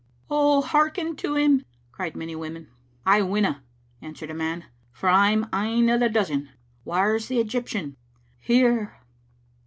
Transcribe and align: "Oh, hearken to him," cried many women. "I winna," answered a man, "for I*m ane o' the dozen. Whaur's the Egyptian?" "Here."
"Oh, 0.31 0.61
hearken 0.61 1.15
to 1.17 1.35
him," 1.35 1.63
cried 1.91 2.15
many 2.15 2.35
women. 2.35 2.69
"I 3.05 3.21
winna," 3.21 3.61
answered 4.01 4.31
a 4.31 4.33
man, 4.33 4.65
"for 4.91 5.07
I*m 5.09 5.45
ane 5.53 5.91
o' 5.91 5.97
the 5.99 6.09
dozen. 6.09 6.49
Whaur's 6.83 7.27
the 7.27 7.39
Egyptian?" 7.39 7.97
"Here." 8.39 8.99